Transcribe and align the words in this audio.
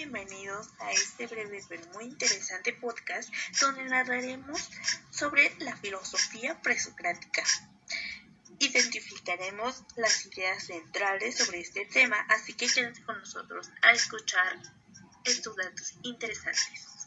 bienvenidos 0.00 0.66
a 0.78 0.92
este 0.92 1.26
breve 1.26 1.62
pero 1.68 1.84
muy 1.92 2.04
interesante 2.04 2.72
podcast 2.72 3.30
donde 3.60 3.84
narraremos 3.84 4.70
sobre 5.10 5.54
la 5.58 5.76
filosofía 5.76 6.58
presocrática. 6.62 7.44
Identificaremos 8.58 9.84
las 9.96 10.24
ideas 10.24 10.64
centrales 10.64 11.36
sobre 11.36 11.60
este 11.60 11.84
tema, 11.84 12.16
así 12.30 12.54
que 12.54 12.66
quédense 12.66 13.02
con 13.02 13.18
nosotros 13.18 13.68
a 13.82 13.92
escuchar 13.92 14.58
estos 15.24 15.54
datos 15.54 15.92
interesantes. 16.02 16.99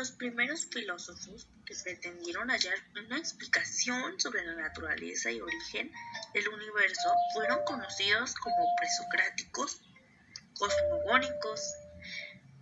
Los 0.00 0.12
primeros 0.12 0.64
filósofos 0.64 1.46
que 1.66 1.74
pretendieron 1.84 2.48
hallar 2.48 2.78
una 3.04 3.18
explicación 3.18 4.18
sobre 4.18 4.42
la 4.46 4.54
naturaleza 4.54 5.30
y 5.30 5.42
origen 5.42 5.92
del 6.32 6.48
universo 6.48 7.12
fueron 7.34 7.62
conocidos 7.66 8.34
como 8.36 8.56
presocráticos, 8.78 9.82
cosmogónicos, 10.54 11.60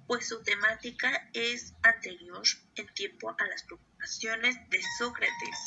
pues 0.09 0.27
su 0.27 0.43
temática 0.43 1.31
es 1.33 1.75
anterior 1.83 2.43
en 2.75 2.93
tiempo 2.95 3.31
a 3.31 3.47
las 3.47 3.63
preocupaciones 3.63 4.57
de 4.71 4.83
Sócrates. 4.99 5.59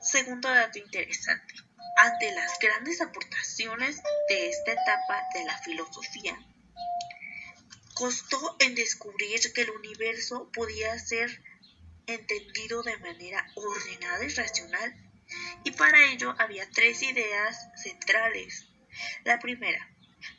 Segundo 0.00 0.48
dato 0.48 0.78
interesante. 0.78 1.54
Ante 1.98 2.32
las 2.34 2.58
grandes 2.58 2.98
aportaciones 3.02 4.02
de 4.30 4.48
esta 4.48 4.72
etapa 4.72 5.22
de 5.34 5.44
la 5.44 5.58
filosofía, 5.58 6.38
costó 8.02 8.56
en 8.58 8.74
descubrir 8.74 9.38
que 9.52 9.60
el 9.60 9.70
universo 9.70 10.50
podía 10.52 10.98
ser 10.98 11.40
entendido 12.08 12.82
de 12.82 12.96
manera 12.98 13.46
ordenada 13.54 14.24
y 14.24 14.28
racional, 14.28 14.92
y 15.62 15.70
para 15.70 16.10
ello 16.10 16.34
había 16.36 16.68
tres 16.68 17.00
ideas 17.04 17.56
centrales. 17.80 18.66
La 19.22 19.38
primera, 19.38 19.88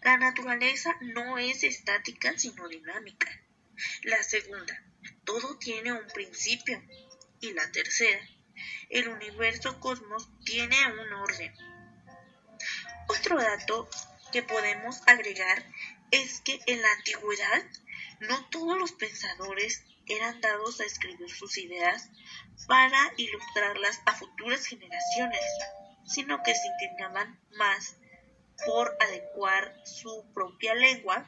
la 0.02 0.18
naturaleza 0.18 0.94
no 1.00 1.38
es 1.38 1.64
estática 1.64 2.38
sino 2.38 2.68
dinámica. 2.68 3.32
La 4.02 4.22
segunda, 4.24 4.84
todo 5.24 5.58
tiene 5.58 5.94
un 5.94 6.08
principio. 6.08 6.84
Y 7.40 7.54
la 7.54 7.72
tercera, 7.72 8.28
el 8.90 9.08
universo 9.08 9.80
cosmos 9.80 10.28
tiene 10.44 10.76
un 11.02 11.14
orden. 11.14 11.54
Otro 13.08 13.38
dato 13.38 13.90
que 14.34 14.44
podemos 14.44 15.02
agregar 15.08 15.64
es 16.14 16.42
que 16.42 16.60
en 16.68 16.80
la 16.80 16.92
antigüedad 16.92 17.64
no 18.20 18.46
todos 18.50 18.78
los 18.78 18.92
pensadores 18.92 19.84
eran 20.06 20.40
dados 20.42 20.80
a 20.80 20.86
escribir 20.86 21.30
sus 21.30 21.58
ideas 21.58 22.08
para 22.68 23.12
ilustrarlas 23.18 24.00
a 24.06 24.14
futuras 24.14 24.66
generaciones, 24.68 25.42
sino 26.06 26.44
que 26.44 26.54
se 26.54 26.68
inclinaban 26.68 27.40
más 27.58 27.96
por 28.64 28.96
adecuar 29.00 29.76
su 29.86 30.32
propia 30.36 30.76
lengua 30.76 31.28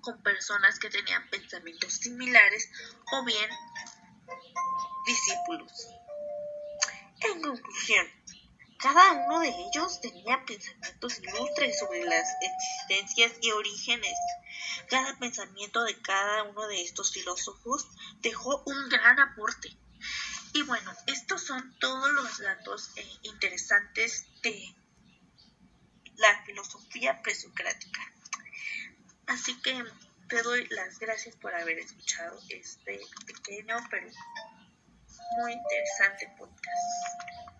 con 0.00 0.22
personas 0.22 0.78
que 0.78 0.88
tenían 0.88 1.28
pensamientos 1.30 1.94
similares 1.94 2.70
o 3.12 3.24
bien 3.24 3.50
discípulos. 5.06 5.88
En 7.20 7.42
conclusión, 7.42 8.06
cada 8.82 9.12
uno 9.12 9.38
de 9.38 9.48
ellos 9.48 10.00
tenía 10.00 10.44
pensamientos 10.44 11.20
ilustres 11.20 11.78
sobre 11.78 12.04
las 12.04 12.28
existencias 12.42 13.32
y 13.40 13.52
orígenes. 13.52 14.18
Cada 14.90 15.16
pensamiento 15.18 15.84
de 15.84 15.96
cada 16.02 16.42
uno 16.42 16.66
de 16.66 16.82
estos 16.82 17.12
filósofos 17.12 17.86
dejó 18.20 18.60
un 18.66 18.88
gran 18.88 19.20
aporte. 19.20 19.76
Y 20.54 20.62
bueno, 20.64 20.92
estos 21.06 21.44
son 21.44 21.78
todos 21.78 22.10
los 22.10 22.38
datos 22.38 22.90
eh, 22.96 23.06
interesantes 23.22 24.26
de 24.42 24.74
la 26.16 26.42
filosofía 26.44 27.22
presocrática. 27.22 28.00
Así 29.26 29.54
que 29.62 29.84
te 30.28 30.42
doy 30.42 30.66
las 30.70 30.98
gracias 30.98 31.36
por 31.36 31.54
haber 31.54 31.78
escuchado 31.78 32.36
este 32.48 33.00
pequeño 33.26 33.76
pero 33.90 34.08
muy 35.38 35.52
interesante 35.52 36.34
podcast. 36.36 37.51